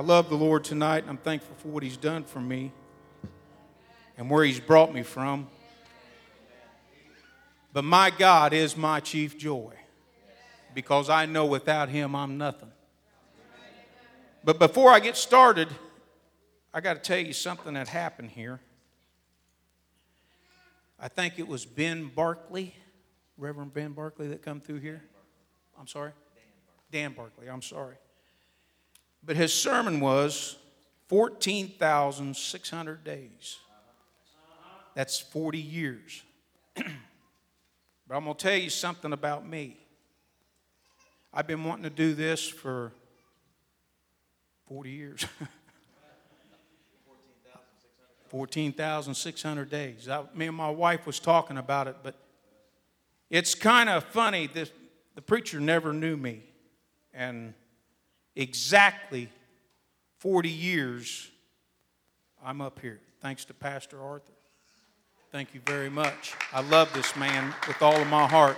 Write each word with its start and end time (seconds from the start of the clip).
I 0.00 0.02
love 0.02 0.30
the 0.30 0.34
Lord 0.34 0.64
tonight. 0.64 1.04
I'm 1.06 1.18
thankful 1.18 1.54
for 1.58 1.68
what 1.68 1.82
He's 1.82 1.98
done 1.98 2.24
for 2.24 2.40
me 2.40 2.72
and 4.16 4.30
where 4.30 4.42
He's 4.42 4.58
brought 4.58 4.94
me 4.94 5.02
from. 5.02 5.46
But 7.74 7.84
my 7.84 8.08
God 8.08 8.54
is 8.54 8.78
my 8.78 9.00
chief 9.00 9.36
joy 9.36 9.74
because 10.74 11.10
I 11.10 11.26
know 11.26 11.44
without 11.44 11.90
Him 11.90 12.16
I'm 12.16 12.38
nothing. 12.38 12.70
But 14.42 14.58
before 14.58 14.90
I 14.90 15.00
get 15.00 15.18
started, 15.18 15.68
I 16.72 16.80
got 16.80 16.94
to 16.94 17.00
tell 17.00 17.18
you 17.18 17.34
something 17.34 17.74
that 17.74 17.88
happened 17.88 18.30
here. 18.30 18.58
I 20.98 21.08
think 21.08 21.38
it 21.38 21.46
was 21.46 21.66
Ben 21.66 22.06
Barkley, 22.06 22.74
Reverend 23.36 23.74
Ben 23.74 23.92
Barkley, 23.92 24.28
that 24.28 24.40
come 24.40 24.62
through 24.62 24.80
here. 24.80 25.02
I'm 25.78 25.86
sorry? 25.86 26.12
Dan 26.90 27.12
Barkley, 27.12 27.50
I'm 27.50 27.60
sorry. 27.60 27.96
But 29.24 29.36
his 29.36 29.52
sermon 29.52 30.00
was 30.00 30.56
14,600 31.08 33.04
days. 33.04 33.58
That's 34.94 35.18
40 35.18 35.58
years. 35.58 36.22
but 36.74 36.84
I'm 38.10 38.24
going 38.24 38.36
to 38.36 38.42
tell 38.42 38.56
you 38.56 38.70
something 38.70 39.12
about 39.12 39.46
me. 39.46 39.76
I've 41.32 41.46
been 41.46 41.64
wanting 41.64 41.84
to 41.84 41.90
do 41.90 42.14
this 42.14 42.48
for 42.48 42.92
40 44.66 44.90
years. 44.90 45.26
14,600 48.30 49.68
days. 49.68 50.08
I, 50.08 50.22
me 50.34 50.46
and 50.46 50.56
my 50.56 50.70
wife 50.70 51.04
was 51.04 51.18
talking 51.18 51.58
about 51.58 51.88
it, 51.88 51.96
but 52.04 52.14
it's 53.28 53.56
kind 53.56 53.88
of 53.88 54.04
funny. 54.04 54.46
This, 54.46 54.70
the 55.16 55.22
preacher 55.22 55.58
never 55.58 55.92
knew 55.92 56.16
me. 56.16 56.44
And 57.12 57.54
exactly 58.36 59.28
40 60.18 60.48
years, 60.48 61.30
I'm 62.44 62.60
up 62.60 62.78
here. 62.80 63.00
Thanks 63.20 63.44
to 63.46 63.54
Pastor 63.54 64.00
Arthur. 64.02 64.32
Thank 65.32 65.54
you 65.54 65.60
very 65.66 65.90
much. 65.90 66.34
I 66.52 66.60
love 66.60 66.92
this 66.92 67.14
man 67.16 67.54
with 67.68 67.80
all 67.82 67.94
of 67.94 68.06
my 68.08 68.26
heart. 68.26 68.56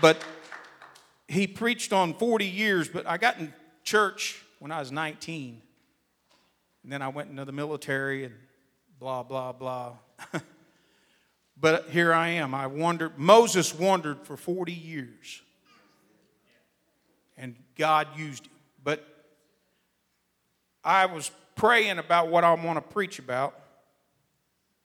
But 0.00 0.22
he 1.26 1.46
preached 1.46 1.92
on 1.92 2.14
40 2.14 2.46
years, 2.46 2.88
but 2.88 3.06
I 3.06 3.18
got 3.18 3.38
in 3.38 3.52
church 3.84 4.42
when 4.58 4.72
I 4.72 4.80
was 4.80 4.90
19. 4.90 5.60
And 6.82 6.92
then 6.92 7.02
I 7.02 7.08
went 7.08 7.30
into 7.30 7.44
the 7.44 7.52
military 7.52 8.24
and 8.24 8.34
blah, 8.98 9.22
blah, 9.22 9.52
blah. 9.52 9.92
but 11.60 11.90
here 11.90 12.12
I 12.12 12.28
am. 12.28 12.54
I 12.54 12.66
wandered, 12.66 13.18
Moses 13.18 13.74
wandered 13.74 14.24
for 14.24 14.36
40 14.36 14.72
years. 14.72 15.42
And 17.38 17.54
God 17.76 18.08
used 18.16 18.46
him. 18.46 18.52
But 18.84 19.06
I 20.84 21.06
was 21.06 21.30
praying 21.54 21.98
about 21.98 22.28
what 22.28 22.44
I 22.44 22.52
want 22.54 22.76
to 22.76 22.82
preach 22.82 23.18
about, 23.18 23.58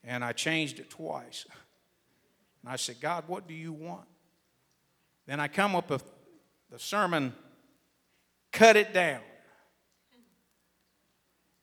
and 0.03 0.23
I 0.23 0.31
changed 0.31 0.79
it 0.79 0.89
twice. 0.89 1.45
And 2.61 2.71
I 2.71 2.77
said, 2.77 3.01
God, 3.01 3.25
what 3.27 3.47
do 3.47 3.53
you 3.53 3.73
want? 3.73 4.07
Then 5.25 5.39
I 5.39 5.47
come 5.47 5.75
up 5.75 5.89
with 5.89 6.03
the 6.69 6.79
sermon, 6.79 7.33
Cut 8.51 8.75
It 8.75 8.93
Down. 8.93 9.21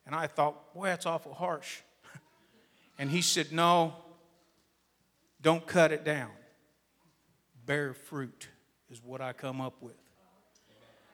And 0.06 0.14
I 0.14 0.26
thought, 0.26 0.74
boy, 0.74 0.86
that's 0.86 1.06
awful 1.06 1.34
harsh. 1.34 1.80
and 2.98 3.10
he 3.10 3.22
said, 3.22 3.52
No, 3.52 3.94
don't 5.40 5.64
cut 5.66 5.92
it 5.92 6.04
down. 6.04 6.30
Bear 7.64 7.94
fruit 7.94 8.48
is 8.90 9.00
what 9.04 9.20
I 9.20 9.32
come 9.32 9.60
up 9.60 9.74
with. 9.80 9.94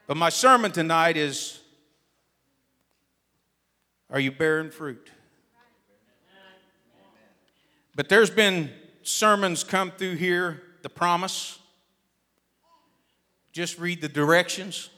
But 0.07 0.15
my 0.15 0.29
sermon 0.29 0.71
tonight 0.71 1.17
is 1.17 1.59
Are 4.09 4.19
you 4.19 4.31
bearing 4.31 4.71
fruit? 4.71 5.11
But 7.95 8.09
there's 8.09 8.29
been 8.29 8.71
sermons 9.01 9.63
come 9.63 9.91
through 9.91 10.15
here, 10.15 10.61
the 10.81 10.89
promise. 10.89 11.59
Just 13.51 13.79
read 13.79 14.01
the 14.01 14.07
directions. 14.07 14.89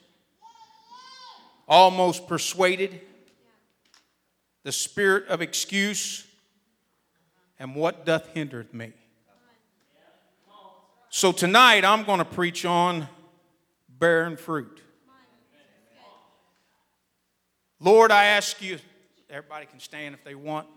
Almost 1.67 2.27
persuaded 2.27 3.01
the 4.63 4.71
spirit 4.71 5.27
of 5.27 5.41
excuse, 5.41 6.27
and 7.57 7.73
what 7.73 8.05
doth 8.05 8.27
hinder 8.33 8.65
me. 8.73 8.91
So 11.09 11.31
tonight 11.31 11.85
I'm 11.85 12.03
going 12.03 12.19
to 12.19 12.25
preach 12.25 12.65
on 12.65 13.07
bearing 13.87 14.35
fruit. 14.37 14.81
Lord, 17.81 18.11
I 18.11 18.25
ask 18.25 18.61
you, 18.61 18.77
everybody 19.29 19.65
can 19.65 19.79
stand 19.79 20.13
if 20.13 20.21
they 20.25 20.35
want, 20.35 20.67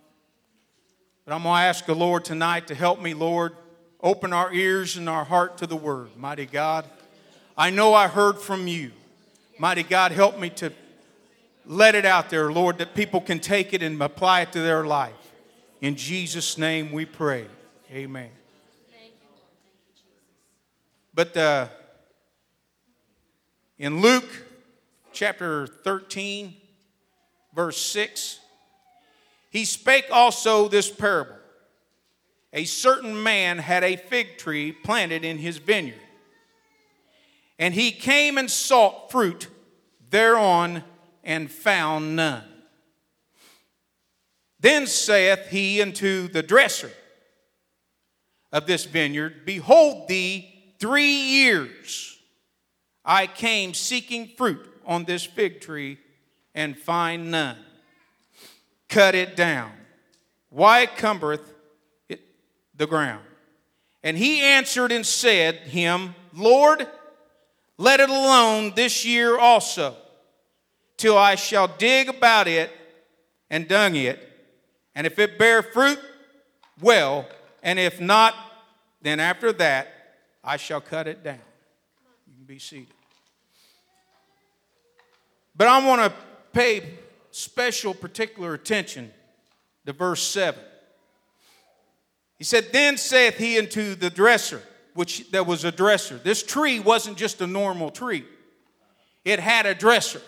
but 1.24 1.34
I'm 1.34 1.42
going 1.42 1.56
to 1.56 1.62
ask 1.62 1.84
the 1.84 1.96
Lord 1.96 2.24
tonight 2.24 2.68
to 2.68 2.76
help 2.76 3.00
me, 3.00 3.12
Lord, 3.12 3.56
open 4.00 4.32
our 4.32 4.52
ears 4.52 4.96
and 4.96 5.08
our 5.08 5.24
heart 5.24 5.58
to 5.58 5.66
the 5.66 5.74
word. 5.74 6.16
Mighty 6.16 6.46
God, 6.46 6.84
I 7.58 7.70
know 7.70 7.92
I 7.92 8.06
heard 8.06 8.38
from 8.38 8.68
you. 8.68 8.92
Mighty 9.58 9.82
God, 9.82 10.12
help 10.12 10.38
me 10.38 10.50
to 10.50 10.72
let 11.66 11.96
it 11.96 12.04
out 12.04 12.30
there, 12.30 12.52
Lord, 12.52 12.78
that 12.78 12.94
people 12.94 13.20
can 13.20 13.40
take 13.40 13.74
it 13.74 13.82
and 13.82 14.00
apply 14.00 14.42
it 14.42 14.52
to 14.52 14.60
their 14.60 14.84
life. 14.84 15.12
In 15.80 15.96
Jesus' 15.96 16.56
name 16.56 16.92
we 16.92 17.04
pray. 17.04 17.46
Amen. 17.90 18.30
But 21.12 21.36
uh, 21.36 21.66
in 23.76 24.00
Luke 24.00 24.28
chapter 25.12 25.66
13, 25.66 26.54
verse 27.54 27.78
6, 27.78 28.40
he 29.50 29.64
spake 29.64 30.06
also 30.10 30.68
this 30.68 30.90
parable. 30.90 31.36
A 32.52 32.64
certain 32.64 33.22
man 33.22 33.58
had 33.58 33.82
a 33.82 33.96
fig 33.96 34.38
tree 34.38 34.72
planted 34.72 35.24
in 35.24 35.38
his 35.38 35.58
vineyard, 35.58 36.00
and 37.58 37.74
he 37.74 37.92
came 37.92 38.38
and 38.38 38.50
sought 38.50 39.10
fruit 39.10 39.48
thereon 40.10 40.84
and 41.24 41.50
found 41.50 42.16
none. 42.16 42.44
Then 44.60 44.86
saith 44.86 45.48
he 45.48 45.82
unto 45.82 46.28
the 46.28 46.42
dresser 46.42 46.92
of 48.52 48.66
this 48.66 48.84
vineyard, 48.84 49.44
Behold 49.44 50.08
thee, 50.08 50.74
three 50.78 51.14
years 51.14 52.18
I 53.04 53.26
came 53.26 53.74
seeking 53.74 54.28
fruit 54.36 54.64
on 54.86 55.04
this 55.04 55.24
fig 55.24 55.60
tree 55.60 55.98
and 56.54 56.76
find 56.76 57.30
none. 57.30 57.58
Cut 58.88 59.14
it 59.14 59.36
down. 59.36 59.72
Why 60.50 60.86
cumbereth 60.86 61.52
it 62.08 62.20
the 62.76 62.86
ground? 62.86 63.24
And 64.02 64.18
he 64.18 64.40
answered 64.40 64.92
and 64.92 65.06
said 65.06 65.56
him, 65.56 66.14
Lord, 66.34 66.86
let 67.78 68.00
it 68.00 68.10
alone 68.10 68.72
this 68.74 69.04
year 69.04 69.38
also 69.38 69.96
till 70.96 71.16
I 71.16 71.36
shall 71.36 71.68
dig 71.68 72.08
about 72.08 72.48
it 72.48 72.70
and 73.50 73.66
dung 73.66 73.96
it. 73.96 74.28
And 74.94 75.06
if 75.06 75.18
it 75.18 75.38
bear 75.38 75.62
fruit, 75.62 75.98
well, 76.80 77.26
and 77.62 77.78
if 77.78 78.00
not, 78.00 78.34
then 79.00 79.20
after 79.20 79.52
that 79.54 79.88
I 80.44 80.56
shall 80.56 80.80
cut 80.80 81.06
it 81.06 81.24
down. 81.24 81.40
You 82.26 82.34
can 82.36 82.44
be 82.44 82.58
seated. 82.58 82.88
But 85.56 85.68
I 85.68 85.86
want 85.86 86.02
to 86.02 86.12
pay 86.52 86.98
special, 87.30 87.94
particular 87.94 88.54
attention 88.54 89.10
to 89.86 89.92
verse 89.92 90.22
7. 90.22 90.60
He 92.38 92.44
said, 92.44 92.72
Then 92.72 92.96
saith 92.96 93.36
he 93.36 93.58
unto 93.58 93.94
the 93.94 94.10
dresser, 94.10 94.62
which 94.94 95.30
there 95.30 95.44
was 95.44 95.64
a 95.64 95.72
dresser. 95.72 96.18
This 96.18 96.42
tree 96.42 96.80
wasn't 96.80 97.16
just 97.16 97.40
a 97.40 97.46
normal 97.46 97.90
tree, 97.90 98.24
it 99.24 99.38
had 99.38 99.66
a 99.66 99.74
dresser. 99.74 100.22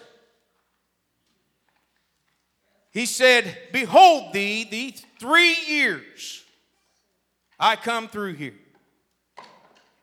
He 2.90 3.06
said, 3.06 3.58
Behold 3.72 4.32
thee, 4.32 4.68
these 4.70 5.04
three 5.18 5.56
years 5.66 6.44
I 7.58 7.74
come 7.74 8.06
through 8.06 8.34
here, 8.34 8.54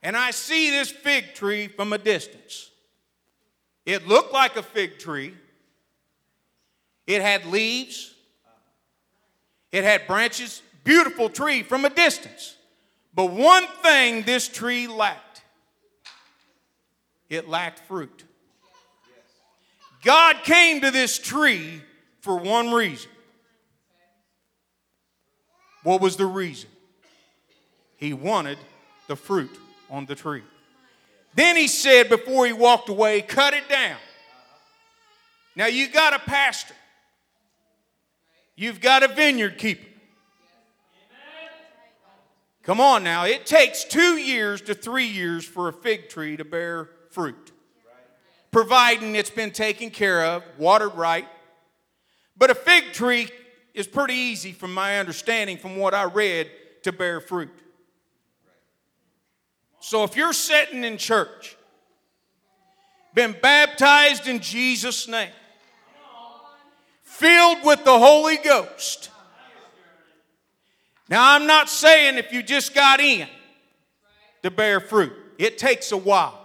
and 0.03 0.17
I 0.17 0.31
see 0.31 0.69
this 0.69 0.91
fig 0.91 1.33
tree 1.33 1.67
from 1.69 1.93
a 1.93 1.97
distance. 1.97 2.69
It 3.85 4.07
looked 4.07 4.33
like 4.33 4.57
a 4.57 4.63
fig 4.63 4.99
tree, 4.99 5.33
it 7.07 7.21
had 7.21 7.45
leaves, 7.45 8.13
it 9.71 9.83
had 9.83 10.07
branches, 10.07 10.61
beautiful 10.83 11.29
tree 11.29 11.63
from 11.63 11.85
a 11.85 11.89
distance. 11.89 12.55
But 13.13 13.31
one 13.31 13.65
thing 13.83 14.23
this 14.23 14.47
tree 14.47 14.87
lacked 14.87 15.31
it 17.31 17.47
lacked 17.47 17.79
fruit. 17.79 18.25
God 20.03 20.43
came 20.43 20.81
to 20.81 20.91
this 20.91 21.17
tree 21.17 21.81
for 22.19 22.37
one 22.37 22.71
reason. 22.71 23.09
What 25.83 26.01
was 26.01 26.17
the 26.17 26.25
reason? 26.25 26.69
He 27.95 28.13
wanted 28.13 28.57
the 29.07 29.15
fruit 29.15 29.51
on 29.89 30.05
the 30.05 30.15
tree. 30.15 30.43
Then 31.33 31.55
he 31.55 31.67
said, 31.67 32.09
before 32.09 32.45
he 32.45 32.51
walked 32.51 32.89
away, 32.89 33.21
cut 33.21 33.53
it 33.53 33.69
down. 33.69 33.97
Now 35.55 35.67
you 35.67 35.87
got 35.87 36.13
a 36.13 36.19
pastor. 36.19 36.75
You've 38.61 38.79
got 38.79 39.01
a 39.01 39.07
vineyard 39.07 39.57
keeper. 39.57 39.87
Come 42.61 42.79
on 42.79 43.03
now, 43.03 43.23
it 43.23 43.47
takes 43.47 43.83
two 43.83 44.17
years 44.17 44.61
to 44.61 44.75
three 44.75 45.07
years 45.07 45.43
for 45.43 45.67
a 45.67 45.73
fig 45.73 46.09
tree 46.09 46.37
to 46.37 46.45
bear 46.45 46.91
fruit, 47.09 47.51
providing 48.51 49.15
it's 49.15 49.31
been 49.31 49.49
taken 49.49 49.89
care 49.89 50.23
of, 50.23 50.43
watered 50.59 50.93
right. 50.93 51.27
But 52.37 52.51
a 52.51 52.55
fig 52.55 52.93
tree 52.93 53.29
is 53.73 53.87
pretty 53.87 54.13
easy, 54.13 54.51
from 54.51 54.75
my 54.75 54.99
understanding, 54.99 55.57
from 55.57 55.77
what 55.77 55.95
I 55.95 56.03
read, 56.03 56.51
to 56.83 56.91
bear 56.91 57.19
fruit. 57.19 57.49
So 59.79 60.03
if 60.03 60.15
you're 60.15 60.33
sitting 60.33 60.83
in 60.83 60.99
church, 60.99 61.57
been 63.15 63.35
baptized 63.41 64.27
in 64.27 64.39
Jesus' 64.39 65.07
name, 65.07 65.31
filled 67.11 67.63
with 67.63 67.83
the 67.83 67.97
Holy 67.97 68.37
Ghost, 68.37 69.11
now, 71.11 71.35
I'm 71.35 71.45
not 71.45 71.67
saying 71.67 72.17
if 72.17 72.31
you 72.31 72.41
just 72.41 72.73
got 72.73 73.01
in 73.01 73.27
to 74.43 74.49
bear 74.49 74.79
fruit, 74.79 75.11
it 75.37 75.57
takes 75.57 75.91
a 75.91 75.97
while. 75.97 76.39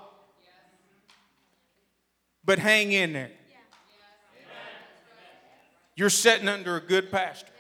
But 2.45 2.59
hang 2.59 2.91
in 2.91 3.13
there. 3.13 3.31
You're 5.95 6.11
sitting 6.11 6.49
under 6.49 6.77
a 6.77 6.81
good 6.81 7.13
pastor. 7.13 7.53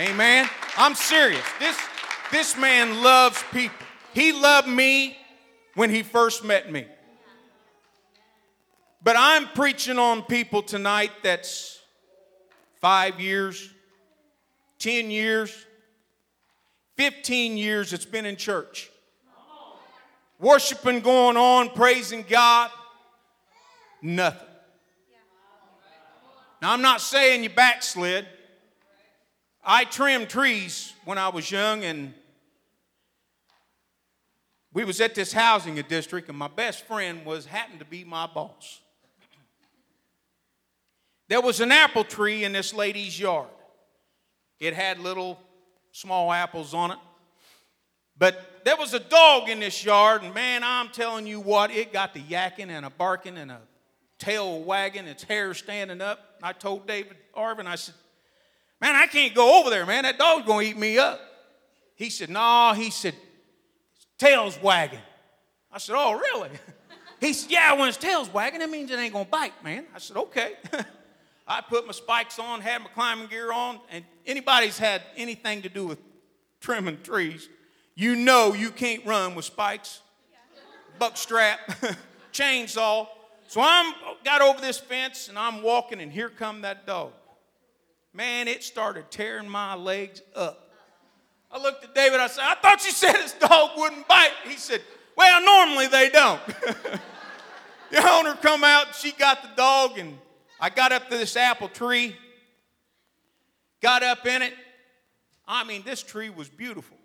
Amen. 0.00 0.50
I'm 0.76 0.96
serious. 0.96 1.44
This, 1.60 1.78
this 2.32 2.58
man 2.58 3.00
loves 3.00 3.40
people. 3.52 3.86
He 4.14 4.32
loved 4.32 4.66
me 4.66 5.16
when 5.76 5.90
he 5.90 6.02
first 6.02 6.42
met 6.42 6.72
me. 6.72 6.86
But 9.02 9.16
I'm 9.16 9.46
preaching 9.48 9.98
on 9.98 10.22
people 10.22 10.62
tonight 10.62 11.12
that's 11.22 11.80
five 12.80 13.20
years, 13.20 13.72
10 14.80 15.10
years, 15.10 15.66
15 16.96 17.56
years 17.56 17.92
it's 17.92 18.04
been 18.04 18.26
in 18.26 18.36
church. 18.36 18.90
Worshiping 20.40 21.00
going 21.00 21.36
on, 21.36 21.70
praising 21.70 22.24
God, 22.28 22.70
nothing. 24.02 24.46
Now, 26.60 26.72
I'm 26.72 26.82
not 26.82 27.00
saying 27.00 27.44
you 27.44 27.50
backslid. 27.50 28.26
I 29.64 29.84
trimmed 29.84 30.28
trees 30.28 30.92
when 31.04 31.18
I 31.18 31.28
was 31.28 31.50
young, 31.50 31.84
and 31.84 32.14
we 34.72 34.84
was 34.84 35.00
at 35.00 35.14
this 35.14 35.32
housing 35.32 35.76
district, 35.88 36.28
and 36.28 36.38
my 36.38 36.48
best 36.48 36.84
friend 36.86 37.24
was 37.24 37.46
happened 37.46 37.78
to 37.78 37.84
be 37.84 38.02
my 38.02 38.26
boss. 38.26 38.80
There 41.28 41.40
was 41.40 41.60
an 41.60 41.70
apple 41.72 42.04
tree 42.04 42.44
in 42.44 42.52
this 42.52 42.72
lady's 42.72 43.18
yard. 43.18 43.48
It 44.58 44.74
had 44.74 44.98
little 44.98 45.38
small 45.92 46.32
apples 46.32 46.74
on 46.74 46.92
it. 46.92 46.98
But 48.18 48.62
there 48.64 48.76
was 48.76 48.94
a 48.94 49.00
dog 49.00 49.48
in 49.48 49.60
this 49.60 49.84
yard, 49.84 50.22
and 50.22 50.34
man, 50.34 50.62
I'm 50.64 50.88
telling 50.88 51.26
you 51.26 51.38
what, 51.40 51.70
it 51.70 51.92
got 51.92 52.14
the 52.14 52.20
yakking 52.20 52.68
and 52.68 52.84
a 52.84 52.90
barking 52.90 53.36
and 53.36 53.50
a 53.52 53.60
tail 54.18 54.60
wagging, 54.62 55.06
its 55.06 55.22
hair 55.22 55.54
standing 55.54 56.00
up. 56.00 56.38
I 56.42 56.52
told 56.52 56.86
David 56.86 57.16
Arvin, 57.36 57.66
I 57.66 57.76
said, 57.76 57.94
Man, 58.80 58.94
I 58.94 59.06
can't 59.06 59.34
go 59.34 59.60
over 59.60 59.70
there, 59.70 59.84
man. 59.86 60.04
That 60.04 60.18
dog's 60.18 60.46
gonna 60.46 60.62
eat 60.62 60.76
me 60.76 60.98
up. 60.98 61.20
He 61.94 62.10
said, 62.10 62.30
No, 62.30 62.72
he 62.74 62.90
said, 62.90 63.14
tail's 64.18 64.60
wagging. 64.60 65.00
I 65.72 65.78
said, 65.78 65.94
Oh, 65.96 66.12
really? 66.14 66.50
He 67.20 67.32
said, 67.32 67.50
Yeah, 67.50 67.72
when 67.72 67.88
its 67.88 67.96
tail's 67.96 68.32
wagging, 68.32 68.60
that 68.60 68.70
means 68.70 68.92
it 68.92 68.98
ain't 68.98 69.12
gonna 69.12 69.24
bite, 69.24 69.64
man. 69.64 69.86
I 69.92 69.98
said, 69.98 70.16
Okay. 70.16 70.54
I 71.48 71.62
put 71.62 71.86
my 71.86 71.92
spikes 71.92 72.38
on, 72.38 72.60
had 72.60 72.82
my 72.82 72.88
climbing 72.88 73.28
gear 73.28 73.50
on, 73.50 73.80
and 73.90 74.04
anybody's 74.26 74.78
had 74.78 75.02
anything 75.16 75.62
to 75.62 75.70
do 75.70 75.86
with 75.86 75.98
trimming 76.60 77.00
trees, 77.02 77.48
you 77.94 78.14
know 78.14 78.52
you 78.52 78.70
can't 78.70 79.04
run 79.06 79.34
with 79.34 79.46
spikes, 79.46 80.02
buck 80.98 81.16
strap, 81.16 81.58
chainsaw. 82.32 83.08
So 83.48 83.62
I'm 83.64 83.94
got 84.24 84.42
over 84.42 84.60
this 84.60 84.78
fence 84.78 85.28
and 85.28 85.38
I'm 85.38 85.62
walking, 85.62 86.00
and 86.00 86.12
here 86.12 86.28
come 86.28 86.62
that 86.62 86.86
dog. 86.86 87.12
Man, 88.12 88.46
it 88.46 88.62
started 88.62 89.10
tearing 89.10 89.48
my 89.48 89.74
legs 89.74 90.20
up. 90.36 90.70
I 91.50 91.62
looked 91.62 91.82
at 91.82 91.94
David, 91.94 92.20
I 92.20 92.26
said, 92.26 92.44
I 92.44 92.56
thought 92.56 92.84
you 92.84 92.92
said 92.92 93.14
this 93.14 93.32
dog 93.32 93.70
wouldn't 93.76 94.06
bite. 94.06 94.32
He 94.46 94.56
said, 94.56 94.82
Well, 95.16 95.42
normally 95.42 95.86
they 95.86 96.10
don't. 96.10 96.44
the 97.90 98.10
owner 98.10 98.34
come 98.34 98.64
out, 98.64 98.94
she 98.94 99.12
got 99.12 99.42
the 99.42 99.50
dog, 99.56 99.98
and 99.98 100.18
I 100.60 100.70
got 100.70 100.92
up 100.92 101.08
to 101.10 101.16
this 101.16 101.36
apple 101.36 101.68
tree, 101.68 102.16
got 103.80 104.02
up 104.02 104.26
in 104.26 104.42
it. 104.42 104.54
I 105.46 105.64
mean, 105.64 105.82
this 105.84 106.02
tree 106.02 106.30
was 106.30 106.48
beautiful. 106.48 106.96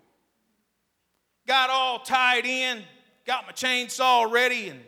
Got 1.46 1.70
all 1.70 2.00
tied 2.00 2.46
in, 2.46 2.82
got 3.26 3.46
my 3.46 3.52
chainsaw 3.52 4.30
ready, 4.30 4.68
and 4.68 4.80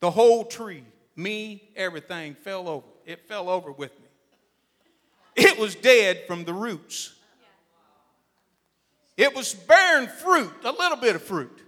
the 0.00 0.10
whole 0.10 0.44
tree, 0.44 0.84
me, 1.14 1.70
everything 1.76 2.34
fell 2.34 2.68
over. 2.68 2.86
It 3.06 3.28
fell 3.28 3.48
over 3.48 3.70
with 3.70 3.92
me. 4.00 4.06
It 5.36 5.58
was 5.58 5.74
dead 5.74 6.24
from 6.26 6.44
the 6.44 6.52
roots. 6.52 7.14
It 9.16 9.34
was 9.34 9.54
bearing 9.54 10.08
fruit, 10.08 10.52
a 10.64 10.72
little 10.72 10.96
bit 10.96 11.14
of 11.14 11.22
fruit. 11.22 11.58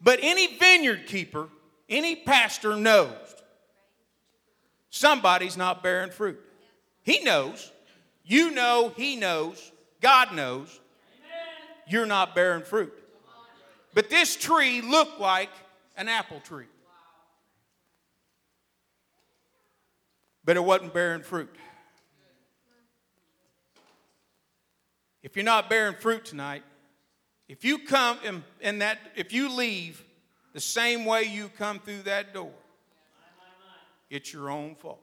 But 0.00 0.20
any 0.22 0.56
vineyard 0.56 1.06
keeper, 1.06 1.48
any 1.88 2.16
pastor 2.16 2.76
knows 2.76 3.34
somebody's 4.90 5.56
not 5.56 5.82
bearing 5.82 6.10
fruit. 6.10 6.40
He 7.02 7.20
knows. 7.20 7.72
You 8.24 8.50
know, 8.50 8.92
He 8.96 9.16
knows. 9.16 9.72
God 10.00 10.34
knows. 10.34 10.80
You're 11.86 12.06
not 12.06 12.34
bearing 12.34 12.62
fruit. 12.62 12.92
But 13.94 14.10
this 14.10 14.36
tree 14.36 14.80
looked 14.82 15.18
like 15.18 15.50
an 15.96 16.08
apple 16.08 16.40
tree. 16.40 16.66
But 20.44 20.56
it 20.56 20.64
wasn't 20.64 20.94
bearing 20.94 21.22
fruit. 21.22 21.54
If 25.22 25.36
you're 25.36 25.44
not 25.44 25.68
bearing 25.68 25.94
fruit 25.94 26.24
tonight, 26.24 26.62
if 27.48 27.64
you 27.64 27.78
come 27.78 28.18
in, 28.24 28.44
in 28.60 28.78
that, 28.78 28.98
if 29.16 29.32
you 29.32 29.50
leave 29.50 30.04
the 30.52 30.60
same 30.60 31.04
way 31.04 31.24
you 31.24 31.50
come 31.58 31.80
through 31.80 32.02
that 32.02 32.32
door, 32.32 32.52
it's 34.10 34.32
your 34.32 34.50
own 34.50 34.74
fault. 34.74 35.00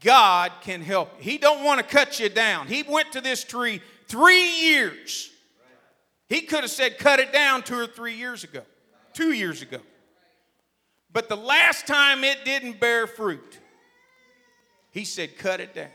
God 0.00 0.52
can 0.60 0.80
help. 0.80 1.20
He 1.20 1.38
don't 1.38 1.64
want 1.64 1.80
to 1.80 1.86
cut 1.86 2.20
you 2.20 2.28
down. 2.28 2.68
He 2.68 2.84
went 2.84 3.12
to 3.12 3.20
this 3.20 3.42
tree 3.42 3.80
3 4.06 4.50
years. 4.62 5.30
He 6.28 6.42
could 6.42 6.60
have 6.60 6.70
said 6.70 6.98
cut 6.98 7.18
it 7.18 7.32
down 7.32 7.62
2 7.62 7.74
or 7.74 7.86
3 7.86 8.14
years 8.14 8.44
ago. 8.44 8.62
2 9.14 9.32
years 9.32 9.60
ago. 9.60 9.78
But 11.12 11.28
the 11.28 11.36
last 11.36 11.86
time 11.86 12.22
it 12.22 12.44
didn't 12.44 12.78
bear 12.78 13.06
fruit, 13.06 13.58
he 14.92 15.04
said 15.04 15.36
cut 15.36 15.60
it 15.60 15.74
down. 15.74 15.90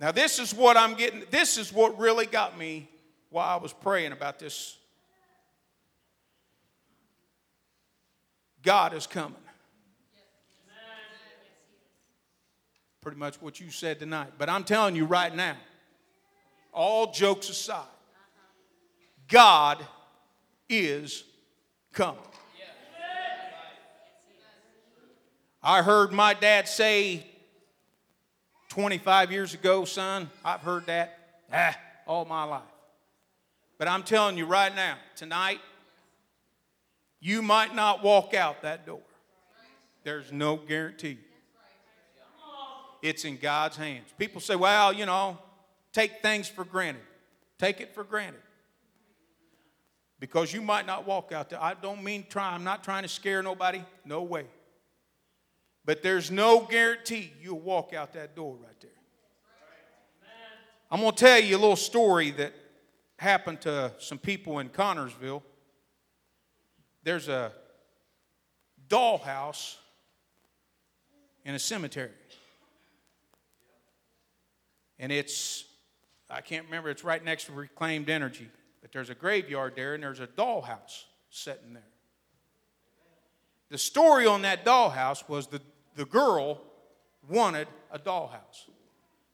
Now 0.00 0.12
this 0.12 0.38
is 0.38 0.54
what 0.54 0.76
I'm 0.76 0.94
getting 0.94 1.24
this 1.30 1.58
is 1.58 1.72
what 1.72 1.98
really 1.98 2.26
got 2.26 2.56
me 2.56 2.88
while 3.30 3.58
I 3.58 3.60
was 3.60 3.72
praying 3.72 4.12
about 4.12 4.38
this 4.38 4.78
God 8.66 8.94
is 8.94 9.06
coming. 9.06 9.38
Pretty 13.00 13.16
much 13.16 13.40
what 13.40 13.60
you 13.60 13.70
said 13.70 14.00
tonight. 14.00 14.32
But 14.38 14.50
I'm 14.50 14.64
telling 14.64 14.96
you 14.96 15.04
right 15.04 15.32
now, 15.32 15.54
all 16.72 17.12
jokes 17.12 17.48
aside, 17.48 17.86
God 19.28 19.86
is 20.68 21.22
coming. 21.92 22.18
I 25.62 25.82
heard 25.82 26.12
my 26.12 26.34
dad 26.34 26.66
say 26.66 27.24
25 28.70 29.30
years 29.30 29.54
ago, 29.54 29.84
son, 29.84 30.28
I've 30.44 30.60
heard 30.60 30.86
that 30.86 31.18
ah, 31.52 31.76
all 32.04 32.24
my 32.24 32.42
life. 32.42 32.62
But 33.78 33.86
I'm 33.86 34.02
telling 34.02 34.36
you 34.36 34.44
right 34.46 34.74
now, 34.74 34.96
tonight, 35.14 35.60
you 37.20 37.42
might 37.42 37.74
not 37.74 38.02
walk 38.02 38.34
out 38.34 38.62
that 38.62 38.86
door. 38.86 39.00
There's 40.04 40.32
no 40.32 40.56
guarantee. 40.56 41.18
It's 43.02 43.24
in 43.24 43.36
God's 43.36 43.76
hands. 43.76 44.08
People 44.18 44.40
say, 44.40 44.56
well, 44.56 44.92
you 44.92 45.06
know, 45.06 45.38
take 45.92 46.22
things 46.22 46.48
for 46.48 46.64
granted. 46.64 47.02
Take 47.58 47.80
it 47.80 47.94
for 47.94 48.04
granted. 48.04 48.40
Because 50.18 50.52
you 50.52 50.62
might 50.62 50.86
not 50.86 51.06
walk 51.06 51.32
out 51.32 51.50
there. 51.50 51.62
I 51.62 51.74
don't 51.74 52.02
mean 52.02 52.26
try, 52.28 52.52
I'm 52.52 52.64
not 52.64 52.82
trying 52.82 53.02
to 53.02 53.08
scare 53.08 53.42
nobody. 53.42 53.82
No 54.04 54.22
way. 54.22 54.46
But 55.84 56.02
there's 56.02 56.30
no 56.30 56.60
guarantee 56.60 57.32
you'll 57.40 57.60
walk 57.60 57.92
out 57.94 58.12
that 58.14 58.34
door 58.34 58.56
right 58.56 58.80
there. 58.80 58.90
I'm 60.90 61.00
going 61.00 61.12
to 61.12 61.18
tell 61.18 61.40
you 61.40 61.56
a 61.56 61.58
little 61.58 61.76
story 61.76 62.30
that 62.32 62.52
happened 63.18 63.60
to 63.62 63.92
some 63.98 64.18
people 64.18 64.58
in 64.60 64.68
Connersville. 64.68 65.42
There's 67.06 67.28
a 67.28 67.52
dollhouse 68.88 69.76
in 71.44 71.54
a 71.54 71.58
cemetery. 71.58 72.10
And 74.98 75.12
it's, 75.12 75.66
I 76.28 76.40
can't 76.40 76.64
remember, 76.64 76.90
it's 76.90 77.04
right 77.04 77.24
next 77.24 77.44
to 77.44 77.52
reclaimed 77.52 78.10
energy. 78.10 78.50
But 78.82 78.90
there's 78.90 79.08
a 79.08 79.14
graveyard 79.14 79.74
there 79.76 79.94
and 79.94 80.02
there's 80.02 80.18
a 80.18 80.26
dollhouse 80.26 81.04
sitting 81.30 81.74
there. 81.74 81.86
The 83.68 83.78
story 83.78 84.26
on 84.26 84.42
that 84.42 84.64
dollhouse 84.64 85.28
was 85.28 85.46
the, 85.46 85.60
the 85.94 86.06
girl 86.06 86.60
wanted 87.28 87.68
a 87.92 88.00
dollhouse. 88.00 88.68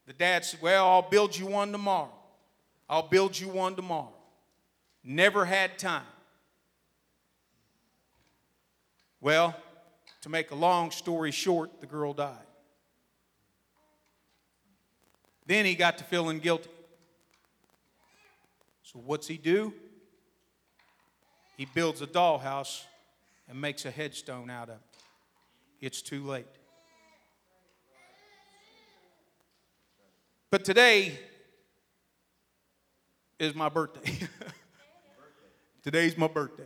The 0.07 0.13
dad 0.13 0.45
said, 0.45 0.61
Well, 0.61 0.87
I'll 0.87 1.09
build 1.09 1.35
you 1.35 1.47
one 1.47 1.73
tomorrow. 1.73 2.13
I'll 2.87 3.09
build 3.09 3.39
you 3.39 3.49
one 3.49 3.77
tomorrow. 3.77 4.13
Never 5.03 5.47
had 5.47 5.79
time. 5.79 6.05
Well, 9.23 9.55
to 10.23 10.29
make 10.29 10.51
a 10.51 10.57
long 10.57 10.91
story 10.91 11.31
short, 11.31 11.81
the 11.81 11.87
girl 11.87 12.13
died. 12.13 12.37
Then 15.47 15.65
he 15.65 15.77
got 15.77 15.99
to 15.99 16.05
feeling 16.05 16.41
guilty. 16.41 16.69
So, 18.83 18.99
what's 18.99 19.29
he 19.29 19.39
do? 19.39 19.73
He 21.57 21.67
builds 21.67 22.03
a 22.03 22.07
dollhouse 22.07 22.83
and 23.49 23.61
makes 23.61 23.85
a 23.85 23.93
headstone 23.93 24.51
out 24.51 24.69
of 24.69 24.75
it. 24.75 24.83
It's 25.81 26.03
too 26.03 26.25
late. 26.25 26.47
But 30.51 30.65
today 30.65 31.17
is 33.39 33.55
my 33.55 33.69
birthday. 33.69 34.29
Today's 35.85 36.19
my 36.19 36.27
birthday. 36.27 36.65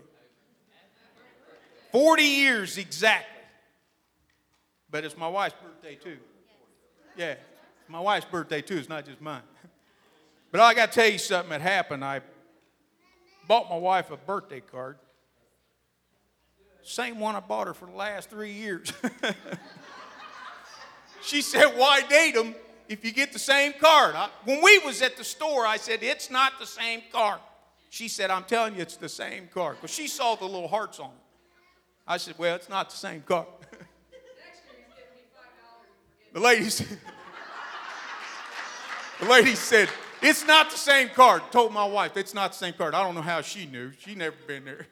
40 1.97 2.23
years 2.23 2.77
exactly. 2.77 3.41
But 4.91 5.07
it's 5.07 5.17
my 5.17 5.29
wife's 5.29 5.55
birthday 5.63 5.95
too. 5.95 6.19
Yeah, 7.17 7.31
it's 7.31 7.89
my 7.89 8.01
wife's 8.01 8.27
birthday 8.27 8.61
too. 8.61 8.77
It's 8.77 8.91
not 8.91 9.07
just 9.07 9.23
mine. 9.23 9.41
But 10.53 10.61
I 10.61 10.75
got 10.75 10.93
to 10.93 11.01
tell 11.01 11.11
you 11.11 11.19
something 11.19 11.51
that 11.51 11.63
happened. 11.63 12.05
I 12.05 12.21
bought 13.49 13.71
my 13.71 13.79
wife 13.79 14.11
a 14.11 14.17
birthday 14.19 14.61
card. 14.61 14.99
Same 16.83 17.19
one 17.19 17.35
I 17.35 17.41
bought 17.41 17.67
her 17.67 17.75
for 17.75 17.87
the 17.87 17.97
last 17.97 18.31
three 18.31 18.53
years. 18.53 18.93
she 21.23 21.41
said, 21.41 21.73
Why 21.77 22.03
date 22.03 22.35
them 22.35 22.55
if 22.89 23.05
you 23.07 23.11
get 23.11 23.33
the 23.33 23.39
same 23.39 23.73
card? 23.73 24.15
I, 24.15 24.29
when 24.45 24.63
we 24.63 24.79
was 24.79 25.01
at 25.03 25.17
the 25.17 25.25
store, 25.25 25.67
I 25.67 25.79
said, 25.79 26.03
It's 26.03 26.31
not 26.31 26.53
the 26.61 26.67
same 26.67 27.03
card. 27.11 27.41
She 27.89 28.09
said, 28.09 28.31
I'm 28.31 28.45
telling 28.45 28.77
you, 28.77 28.83
it's 28.83 28.97
the 28.97 29.09
same 29.09 29.49
card. 29.53 29.77
Because 29.77 29.95
she 29.95 30.07
saw 30.07 30.37
the 30.37 30.45
little 30.45 30.69
hearts 30.69 31.01
on 31.01 31.11
it. 31.11 31.26
I 32.07 32.19
said, 32.19 32.35
Well, 32.39 32.55
it's 32.55 32.69
not 32.69 32.91
the 32.91 32.97
same 32.97 33.23
card. 33.23 33.47
the 36.33 36.41
lady 36.41 36.71
said, 36.71 36.87
The 39.21 39.27
lady 39.27 39.55
said, 39.55 39.89
It's 40.23 40.47
not 40.47 40.71
the 40.71 40.77
same 40.77 41.09
card. 41.09 41.43
Told 41.51 41.73
my 41.73 41.85
wife, 41.85 42.17
It's 42.17 42.35
not 42.35 42.53
the 42.53 42.59
same 42.59 42.75
card. 42.75 42.95
I 42.95 43.03
don't 43.03 43.15
know 43.15 43.23
how 43.23 43.41
she 43.41 43.67
knew. 43.67 43.93
She 43.99 44.15
never 44.15 44.37
been 44.47 44.65
there. 44.65 44.87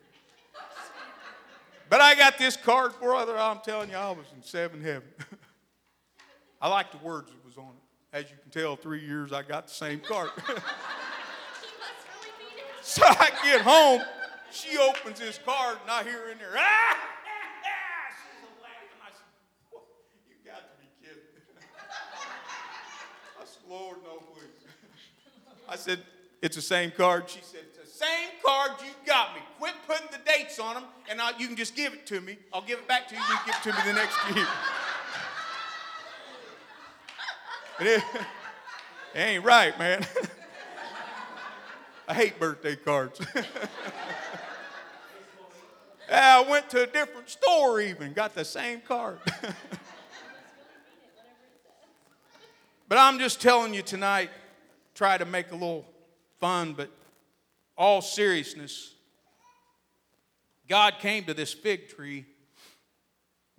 But 1.90 2.00
I 2.00 2.14
got 2.14 2.38
this 2.38 2.56
card, 2.56 2.92
brother. 3.00 3.38
I'm 3.38 3.60
telling 3.60 3.90
you, 3.90 3.96
I 3.96 4.10
was 4.10 4.26
in 4.34 4.42
seven 4.42 4.80
heaven. 4.82 5.08
I 6.60 6.68
like 6.68 6.90
the 6.90 6.98
words 6.98 7.30
that 7.30 7.44
was 7.44 7.56
on 7.58 7.68
it. 7.68 8.16
As 8.16 8.24
you 8.30 8.36
can 8.42 8.50
tell, 8.50 8.74
three 8.74 9.04
years 9.04 9.32
I 9.32 9.42
got 9.42 9.68
the 9.68 9.74
same 9.74 10.00
card. 10.00 10.30
so 12.82 13.02
I 13.04 13.30
get 13.44 13.60
home, 13.60 14.00
she 14.50 14.78
opens 14.78 15.20
this 15.20 15.38
card, 15.44 15.76
and 15.82 15.90
I 15.90 16.02
hear 16.04 16.30
in 16.30 16.38
there, 16.38 16.54
ah! 16.56 16.96
She's 18.22 18.48
laughing. 18.62 19.00
I 19.02 19.10
said, 19.10 19.26
You 20.28 20.36
got 20.44 20.62
to 20.62 20.76
be 20.80 20.86
kidding. 21.02 21.22
I 23.40 23.42
said, 23.44 23.62
Lord, 23.68 23.98
no, 24.04 24.18
please. 24.32 24.48
I 25.68 25.76
said, 25.76 26.00
It's 26.42 26.56
the 26.56 26.62
same 26.62 26.90
card. 26.90 27.28
She 27.28 27.40
said, 27.42 27.60
It's 27.68 27.92
the 27.92 28.04
same 28.04 28.30
card 28.44 28.72
you 28.80 28.90
got 29.06 29.34
me. 29.34 29.40
Quit 29.58 29.74
putting 29.86 30.08
the 30.10 30.18
dates 30.30 30.58
on 30.58 30.74
them, 30.74 30.84
and 31.10 31.20
I, 31.20 31.36
you 31.38 31.46
can 31.46 31.56
just 31.56 31.74
give 31.76 31.94
it 31.94 32.06
to 32.06 32.20
me. 32.20 32.38
I'll 32.52 32.62
give 32.62 32.78
it 32.78 32.88
back 32.88 33.08
to 33.08 33.14
you. 33.14 33.20
You 33.20 33.26
can 33.26 33.46
give 33.46 33.54
it 33.56 33.62
to 33.62 33.72
me 33.72 33.92
the 33.92 33.98
next 33.98 34.16
year. 34.34 34.46
It, 37.80 38.04
it 39.14 39.18
ain't 39.18 39.44
right, 39.44 39.76
man. 39.80 40.06
I 42.08 42.14
hate 42.14 42.38
birthday 42.38 42.76
cards. 42.76 43.20
I 46.12 46.40
went 46.48 46.70
to 46.70 46.84
a 46.84 46.86
different 46.86 47.28
store, 47.30 47.80
even 47.80 48.12
got 48.12 48.34
the 48.34 48.44
same 48.44 48.80
card. 48.80 49.18
but 52.88 52.98
I'm 52.98 53.18
just 53.18 53.40
telling 53.40 53.74
you 53.74 53.82
tonight, 53.82 54.30
try 54.94 55.18
to 55.18 55.24
make 55.24 55.50
a 55.50 55.54
little 55.54 55.84
fun, 56.38 56.72
but 56.72 56.90
all 57.76 58.00
seriousness, 58.00 58.94
God 60.68 60.94
came 61.00 61.24
to 61.24 61.34
this 61.34 61.52
fig 61.52 61.88
tree 61.88 62.24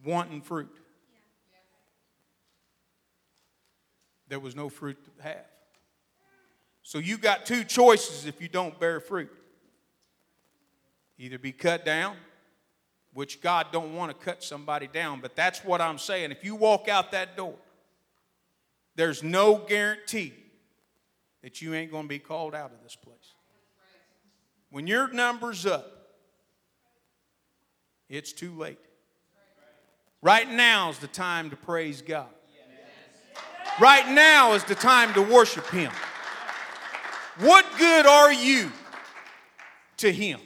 wanting 0.04 0.42
fruit. 0.42 0.74
There 4.28 4.40
was 4.40 4.56
no 4.56 4.70
fruit 4.70 4.98
to 5.06 5.24
have. 5.24 5.46
So 6.82 6.98
you 6.98 7.18
got 7.18 7.46
two 7.46 7.64
choices 7.64 8.26
if 8.26 8.42
you 8.42 8.48
don't 8.48 8.80
bear 8.80 9.00
fruit. 9.00 9.32
Either 11.18 11.40
be 11.40 11.52
cut 11.52 11.86
down, 11.86 12.16
which 13.14 13.42
God 13.42 13.68
don't 13.72 13.96
want 13.96 14.12
to 14.12 14.26
cut 14.26 14.44
somebody 14.44 14.88
down, 14.88 15.22
but 15.22 15.36
that's 15.36 15.64
what 15.64 15.82
I'm 15.82 15.98
saying. 15.98 16.32
If 16.32 16.44
you 16.44 16.56
walk 16.56 16.90
out 16.90 17.12
that 17.12 17.38
door, 17.38 17.56
there's 18.96 19.24
no 19.24 19.58
guarantee 19.58 20.34
that 21.46 21.62
you 21.62 21.76
ain't 21.76 21.92
going 21.92 22.06
to 22.06 22.10
be 22.10 22.18
called 22.18 22.56
out 22.56 22.72
of 22.72 22.82
this 22.82 22.96
place. 22.96 23.36
When 24.72 24.88
your 24.88 25.14
number's 25.14 25.68
up, 25.68 25.86
it's 28.10 28.34
too 28.34 28.58
late. 28.58 28.80
Right 30.24 30.50
now 30.50 30.90
is 30.90 30.98
the 30.98 31.06
time 31.06 31.52
to 31.52 31.56
praise 31.56 32.02
God. 32.02 32.26
Right 33.80 34.10
now 34.10 34.54
is 34.54 34.64
the 34.64 34.74
time 34.74 35.14
to 35.14 35.22
worship 35.22 35.68
Him. 35.68 35.92
What 37.38 37.64
good 37.78 38.08
are 38.08 38.34
you 38.34 38.72
to 39.98 40.12
Him? 40.12 40.40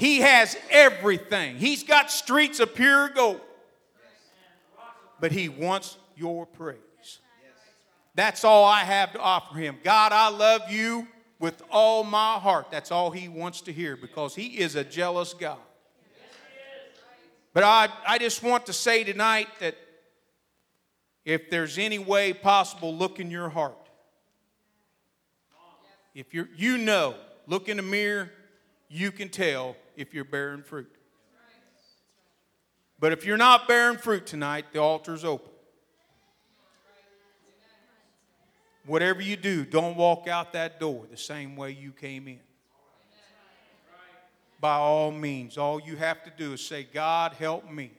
He 0.00 0.22
has 0.22 0.56
everything. 0.70 1.54
He's 1.54 1.84
got 1.84 2.10
streets 2.10 2.58
of 2.58 2.74
pure 2.74 3.10
gold. 3.10 3.40
But 5.20 5.30
He 5.30 5.48
wants 5.48 5.98
your 6.16 6.46
praise. 6.46 6.89
That's 8.20 8.44
all 8.44 8.66
I 8.66 8.80
have 8.80 9.14
to 9.14 9.18
offer 9.18 9.56
Him. 9.56 9.78
God, 9.82 10.12
I 10.12 10.28
love 10.28 10.70
you 10.70 11.08
with 11.38 11.62
all 11.70 12.04
my 12.04 12.34
heart. 12.34 12.70
That's 12.70 12.92
all 12.92 13.10
He 13.10 13.28
wants 13.28 13.62
to 13.62 13.72
hear 13.72 13.96
because 13.96 14.34
He 14.34 14.58
is 14.58 14.74
a 14.76 14.84
jealous 14.84 15.32
God. 15.32 15.56
But 17.54 17.62
I, 17.64 17.88
I 18.06 18.18
just 18.18 18.42
want 18.42 18.66
to 18.66 18.74
say 18.74 19.04
tonight 19.04 19.48
that 19.60 19.74
if 21.24 21.48
there's 21.48 21.78
any 21.78 21.98
way 21.98 22.34
possible, 22.34 22.94
look 22.94 23.20
in 23.20 23.30
your 23.30 23.48
heart. 23.48 23.88
If 26.14 26.34
you're, 26.34 26.50
you 26.54 26.76
know, 26.76 27.14
look 27.46 27.70
in 27.70 27.78
the 27.78 27.82
mirror, 27.82 28.30
you 28.90 29.12
can 29.12 29.30
tell 29.30 29.76
if 29.96 30.12
you're 30.12 30.26
bearing 30.26 30.62
fruit. 30.62 30.94
But 32.98 33.12
if 33.12 33.24
you're 33.24 33.38
not 33.38 33.66
bearing 33.66 33.96
fruit 33.96 34.26
tonight, 34.26 34.66
the 34.74 34.80
altar's 34.80 35.24
open. 35.24 35.49
Whatever 38.86 39.20
you 39.20 39.36
do, 39.36 39.64
don't 39.64 39.96
walk 39.96 40.26
out 40.26 40.52
that 40.54 40.80
door 40.80 41.04
the 41.10 41.16
same 41.16 41.56
way 41.56 41.70
you 41.70 41.92
came 41.92 42.26
in. 42.28 42.40
By 44.60 44.74
all 44.74 45.10
means, 45.10 45.56
all 45.56 45.80
you 45.80 45.96
have 45.96 46.22
to 46.24 46.32
do 46.36 46.52
is 46.52 46.60
say, 46.60 46.86
God, 46.92 47.32
help 47.32 47.70
me 47.70 47.92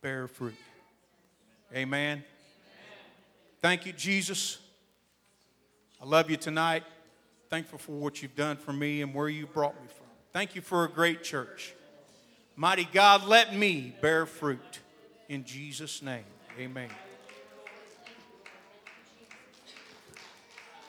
bear 0.00 0.28
fruit. 0.28 0.54
Amen. 1.74 2.24
Thank 3.60 3.86
you, 3.86 3.92
Jesus. 3.92 4.58
I 6.00 6.06
love 6.06 6.30
you 6.30 6.36
tonight. 6.36 6.84
Thankful 7.50 7.78
for 7.78 7.92
what 7.92 8.22
you've 8.22 8.36
done 8.36 8.56
for 8.56 8.72
me 8.72 9.02
and 9.02 9.14
where 9.14 9.28
you 9.28 9.46
brought 9.46 9.74
me 9.80 9.88
from. 9.88 10.06
Thank 10.32 10.54
you 10.54 10.62
for 10.62 10.84
a 10.84 10.88
great 10.88 11.22
church. 11.22 11.74
Mighty 12.56 12.88
God, 12.92 13.24
let 13.26 13.54
me 13.54 13.94
bear 14.00 14.26
fruit. 14.26 14.80
In 15.28 15.44
Jesus' 15.44 16.02
name, 16.02 16.24
amen. 16.58 16.90